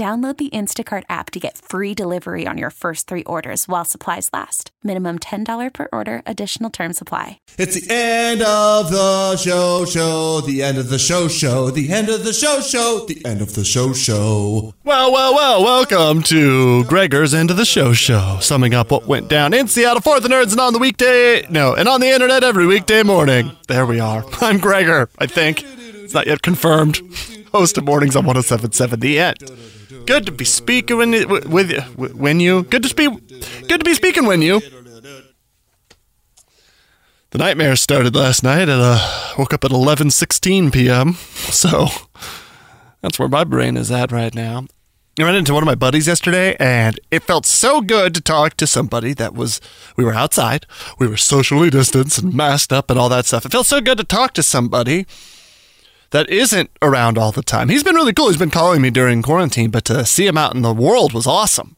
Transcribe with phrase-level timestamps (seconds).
[0.00, 4.30] Download the Instacart app to get free delivery on your first three orders while supplies
[4.32, 4.70] last.
[4.82, 7.38] Minimum $10 per order, additional term supply.
[7.58, 12.08] It's the end of the show, show, the end of the show, show, the end
[12.08, 14.72] of the show, show, the end of the show, show.
[14.84, 19.28] Well, well, well, welcome to Gregor's End of the Show Show, summing up what went
[19.28, 22.42] down in Seattle for the nerds and on the weekday, no, and on the internet
[22.42, 23.54] every weekday morning.
[23.68, 24.24] There we are.
[24.40, 25.62] I'm Gregor, I think.
[26.10, 27.00] It's not yet confirmed.
[27.52, 30.06] Host of Mornings on 1077 The End.
[30.06, 32.64] Good to be speaking with you, when you.
[32.64, 33.28] Good to speak.
[33.68, 34.58] Good to be speaking when you.
[37.30, 41.12] The nightmare started last night at uh, woke up at 11:16 p.m.
[41.52, 41.86] So
[43.00, 44.66] that's where my brain is at right now.
[45.16, 48.56] I ran into one of my buddies yesterday, and it felt so good to talk
[48.56, 49.60] to somebody that was.
[49.96, 50.66] We were outside,
[50.98, 53.46] we were socially distanced and masked up and all that stuff.
[53.46, 55.06] It felt so good to talk to somebody
[56.10, 57.68] that isn't around all the time.
[57.68, 58.28] He's been really cool.
[58.28, 61.26] He's been calling me during quarantine, but to see him out in the world was
[61.26, 61.76] awesome.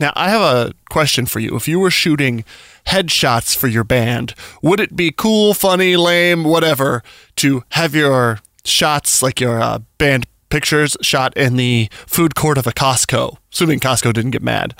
[0.00, 1.54] Now, I have a question for you.
[1.56, 2.44] If you were shooting
[2.86, 7.02] headshots for your band, would it be cool, funny, lame, whatever,
[7.36, 12.66] to have your shots, like your uh, band pictures, shot in the food court of
[12.66, 13.36] a Costco?
[13.52, 14.74] Assuming Costco didn't get mad.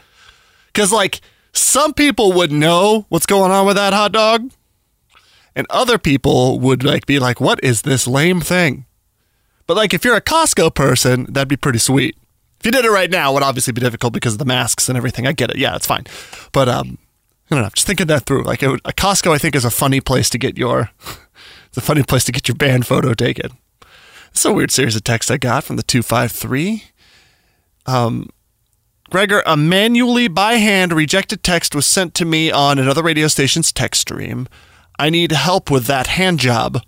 [0.72, 1.20] Because, like,
[1.52, 4.50] some people would know what's going on with that hot dog
[5.54, 8.86] and other people would like be like, "What is this lame thing?"
[9.66, 12.16] But like, if you're a Costco person, that'd be pretty sweet.
[12.58, 14.88] If you did it right now, it would obviously be difficult because of the masks
[14.88, 15.26] and everything.
[15.26, 15.56] I get it.
[15.56, 16.04] Yeah, it's fine.
[16.52, 16.98] But um,
[17.50, 17.70] I don't know.
[17.70, 18.44] Just thinking that through.
[18.44, 20.90] Like, would, a Costco, I think, is a funny place to get your.
[21.68, 23.52] it's a funny place to get your band photo taken.
[24.32, 26.84] It's a weird series of texts I got from the two five three.
[27.86, 28.28] Um,
[29.10, 33.72] Gregor, a manually by hand rejected text was sent to me on another radio station's
[33.72, 34.46] text stream.
[35.00, 36.82] I need help with that hand job.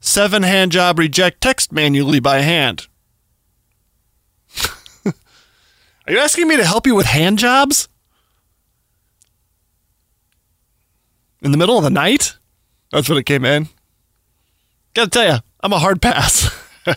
[0.00, 2.88] Seven hand job reject text manually by hand.
[5.06, 5.12] Are
[6.08, 7.88] you asking me to help you with hand jobs?
[11.40, 12.36] In the middle of the night?
[12.90, 13.68] That's when it came in.
[14.92, 16.50] Gotta tell you, I'm a hard pass.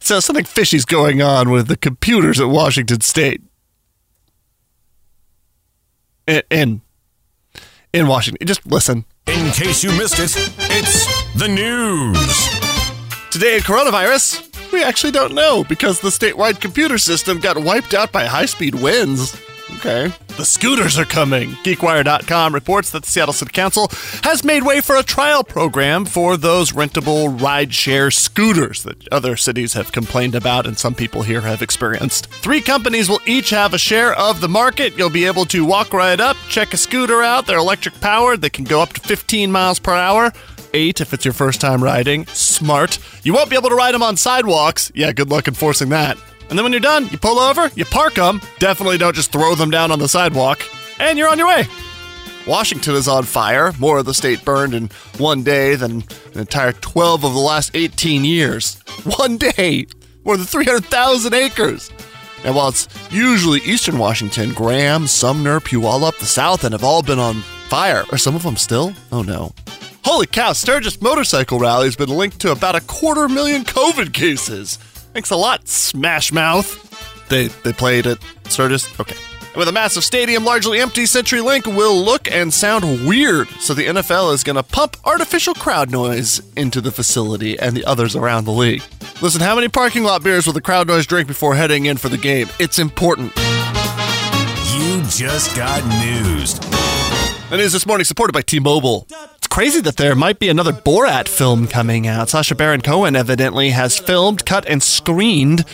[0.00, 3.40] so something fishy's going on with the computers at Washington State.
[6.50, 6.82] In
[7.92, 8.46] in Washington.
[8.46, 9.04] Just listen.
[9.26, 10.32] In case you missed it,
[10.70, 12.48] it's the news.
[13.30, 18.12] Today in coronavirus, we actually don't know because the statewide computer system got wiped out
[18.12, 19.40] by high speed winds.
[19.76, 20.12] Okay.
[20.38, 21.50] The scooters are coming.
[21.64, 23.88] GeekWire.com reports that the Seattle City Council
[24.22, 29.72] has made way for a trial program for those rentable rideshare scooters that other cities
[29.72, 32.26] have complained about and some people here have experienced.
[32.26, 34.96] Three companies will each have a share of the market.
[34.96, 37.48] You'll be able to walk right up, check a scooter out.
[37.48, 40.32] They're electric powered, they can go up to 15 miles per hour
[40.72, 42.26] eight if it's your first time riding.
[42.26, 43.00] Smart.
[43.24, 44.92] You won't be able to ride them on sidewalks.
[44.94, 46.16] Yeah, good luck enforcing that.
[46.48, 48.40] And then when you're done, you pull over, you park them.
[48.58, 50.62] Definitely don't just throw them down on the sidewalk.
[50.98, 51.66] And you're on your way.
[52.46, 53.72] Washington is on fire.
[53.78, 54.88] More of the state burned in
[55.18, 58.80] one day than an entire 12 of the last 18 years.
[59.18, 59.86] One day!
[60.24, 61.90] More than 300,000 acres.
[62.44, 67.18] And while it's usually eastern Washington, Graham, Sumner, Puyallup, the south and have all been
[67.18, 68.04] on fire.
[68.12, 68.94] Are some of them still?
[69.12, 69.52] Oh no.
[70.04, 74.78] Holy cow, Sturgis Motorcycle Rally has been linked to about a quarter million COVID cases.
[75.18, 77.28] Thanks a lot, Smash Mouth.
[77.28, 78.18] They they played at
[78.48, 78.88] Sturgis.
[79.00, 79.16] Okay.
[79.56, 83.48] With a massive stadium largely empty, CenturyLink will look and sound weird.
[83.58, 87.84] So the NFL is going to pump artificial crowd noise into the facility and the
[87.84, 88.84] others around the league.
[89.20, 92.08] Listen, how many parking lot beers will the crowd noise drink before heading in for
[92.08, 92.46] the game?
[92.60, 93.32] It's important.
[93.34, 96.60] You just got news.
[97.50, 99.08] The news this morning supported by T-Mobile.
[99.58, 102.28] Crazy that there might be another Borat film coming out.
[102.28, 105.64] Sacha Baron Cohen evidently has filmed, cut, and screened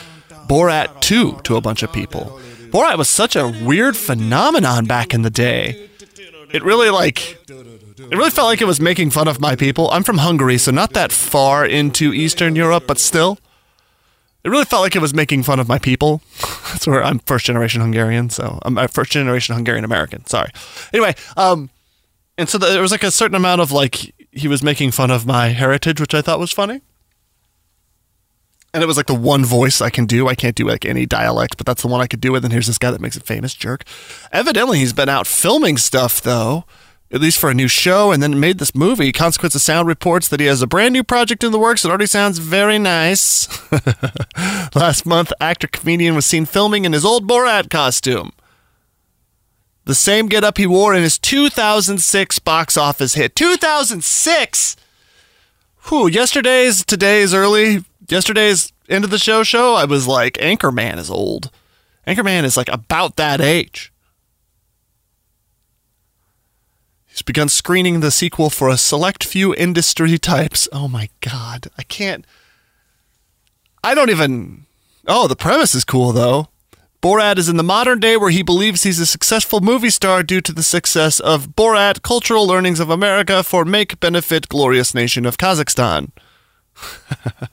[0.48, 2.40] Borat 2 to a bunch of people.
[2.70, 5.90] Borat was such a weird phenomenon back in the day.
[6.50, 9.90] It really like it really felt like it was making fun of my people.
[9.90, 13.36] I'm from Hungary, so not that far into Eastern Europe, but still.
[14.44, 16.22] It really felt like it was making fun of my people.
[16.72, 20.24] That's where I'm first generation Hungarian, so I'm a first generation Hungarian American.
[20.24, 20.50] Sorry.
[20.94, 21.68] Anyway, um,
[22.36, 25.26] and so there was like a certain amount of like he was making fun of
[25.26, 26.80] my heritage, which I thought was funny.
[28.72, 30.26] And it was like the one voice I can do.
[30.26, 32.44] I can't do like any dialects, but that's the one I could do with.
[32.44, 33.84] And here's this guy that makes it famous, jerk.
[34.32, 36.64] Evidently, he's been out filming stuff though,
[37.12, 39.12] at least for a new show, and then made this movie.
[39.12, 41.82] Consequence of Sound reports that he has a brand new project in the works.
[41.82, 43.46] that already sounds very nice.
[44.74, 48.32] Last month, actor comedian was seen filming in his old Borat costume.
[49.84, 53.36] The same getup he wore in his 2006 box office hit.
[53.36, 54.76] 2006.
[55.88, 61.10] Whew, yesterday's today's early yesterday's end of the show show, I was like, Anchorman is
[61.10, 61.50] old.
[62.06, 63.92] Anchorman is like about that age.
[67.06, 70.68] He's begun screening the sequel for a select few industry types.
[70.72, 72.26] Oh my god, I can't.
[73.84, 74.66] I don't even.
[75.06, 76.48] Oh, the premise is cool though.
[77.04, 80.40] Borat is in the modern day where he believes he's a successful movie star due
[80.40, 85.36] to the success of Borat Cultural Learnings of America for Make Benefit Glorious Nation of
[85.36, 86.12] Kazakhstan.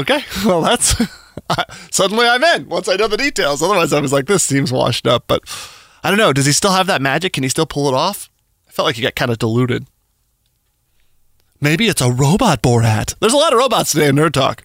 [0.00, 1.00] okay, well, that's.
[1.92, 3.62] suddenly I'm in once I know the details.
[3.62, 5.26] Otherwise, I was like, this seems washed up.
[5.28, 5.42] But
[6.02, 6.32] I don't know.
[6.32, 7.34] Does he still have that magic?
[7.34, 8.28] Can he still pull it off?
[8.66, 9.86] I felt like he got kind of diluted.
[11.60, 13.14] Maybe it's a robot Borat.
[13.20, 14.64] There's a lot of robots today in Nerd Talk.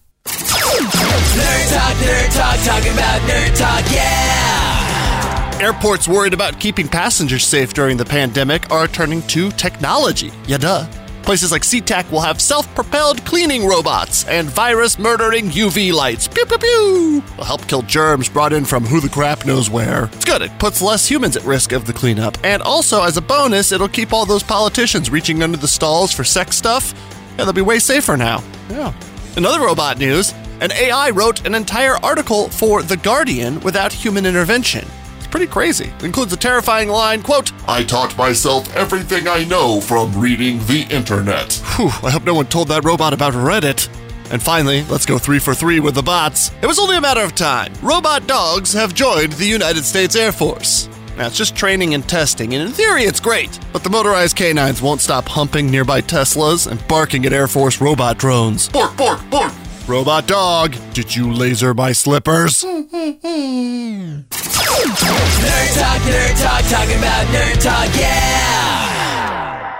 [1.30, 5.58] Nerd Talk, Nerd Talk, talking about Nerd Talk, yeah!
[5.60, 10.32] Airports worried about keeping passengers safe during the pandemic are turning to technology.
[10.48, 10.88] Yeah, duh.
[11.22, 16.26] Places like SeaTac will have self propelled cleaning robots and virus murdering UV lights.
[16.26, 17.22] Pew pew pew!
[17.36, 20.06] Will help kill germs brought in from who the crap knows where.
[20.06, 22.38] It's good, it puts less humans at risk of the cleanup.
[22.42, 26.24] And also, as a bonus, it'll keep all those politicians reaching under the stalls for
[26.24, 26.92] sex stuff.
[27.38, 28.42] Yeah, they'll be way safer now.
[28.68, 28.92] Yeah.
[29.36, 34.26] In other robot news, an AI wrote an entire article for The Guardian without human
[34.26, 34.86] intervention.
[35.18, 35.86] It's pretty crazy.
[35.86, 40.86] It includes a terrifying line, quote, I taught myself everything I know from reading the
[40.90, 41.54] internet.
[41.76, 43.88] Whew, I hope no one told that robot about Reddit.
[44.30, 46.52] And finally, let's go three for three with the bots.
[46.62, 47.72] It was only a matter of time.
[47.82, 50.88] Robot dogs have joined the United States Air Force.
[51.16, 53.58] Now, it's just training and testing, and in theory, it's great.
[53.72, 58.18] But the motorized canines won't stop humping nearby Teslas and barking at Air Force robot
[58.18, 58.68] drones.
[58.68, 59.52] Bork, bork, bork.
[59.90, 62.62] Robot dog, did you laser my slippers?
[62.64, 69.76] Nerd Talk, Nerd Talk, talking about Nerd Talk, yeah!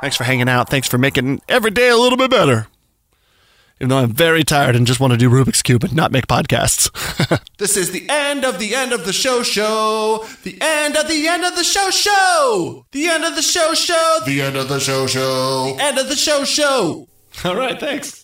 [0.00, 0.68] Thanks for hanging out.
[0.68, 2.66] Thanks for making every day a little bit better.
[3.76, 6.26] Even though I'm very tired and just want to do Rubik's Cube and not make
[6.26, 6.90] podcasts.
[7.58, 10.26] This is the end of the end of the show show.
[10.42, 12.84] The end of the end of the show show.
[12.90, 14.18] The end of the show show.
[14.26, 15.76] The end of the show show.
[15.76, 17.06] The end of the show show.
[17.44, 18.23] All right, thanks.